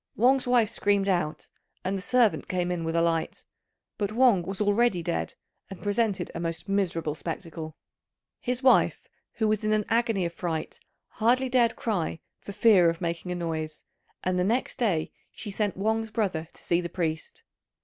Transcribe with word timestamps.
Wang's 0.15 0.47
wife 0.47 0.71
screamed 0.71 1.07
out, 1.07 1.51
and 1.85 1.95
the 1.95 2.01
servant 2.01 2.47
came 2.47 2.71
in 2.71 2.83
with 2.83 2.95
a 2.95 3.03
light; 3.03 3.43
but 3.99 4.11
Wang 4.11 4.41
was 4.41 4.59
already 4.59 5.03
dead 5.03 5.35
and 5.69 5.83
presented 5.83 6.31
a 6.33 6.39
most 6.39 6.67
miserable 6.67 7.13
spectacle. 7.13 7.75
His 8.39 8.63
wife, 8.63 9.07
who 9.33 9.47
was 9.47 9.63
in 9.63 9.73
an 9.73 9.85
agony 9.89 10.25
of 10.25 10.33
fright, 10.33 10.79
hardly 11.09 11.49
dared 11.49 11.75
cry 11.75 12.19
for 12.39 12.51
fear 12.51 12.89
of 12.89 12.99
making 12.99 13.31
a 13.31 13.35
noise; 13.35 13.83
and 14.23 14.37
next 14.39 14.79
day 14.79 15.11
she 15.31 15.51
sent 15.51 15.77
Wang's 15.77 16.09
brother 16.09 16.47
to 16.51 16.63
see 16.63 16.81
the 16.81 16.89
priest. 16.89 17.43